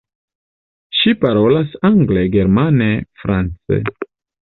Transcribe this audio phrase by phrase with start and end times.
[0.99, 2.91] Ŝi parolas angle, germane,
[3.25, 3.83] france.